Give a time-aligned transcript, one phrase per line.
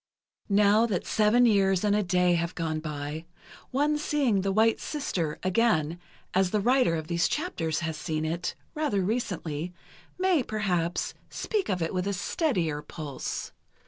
[0.49, 3.27] Now that seven years and a day have gone by,
[3.69, 5.99] one seeing "The White Sister" again,
[6.33, 11.93] as the writer of these chapters has seen it, rather recently—may, perhaps, speak of it
[11.93, 13.51] with a steadier pulse.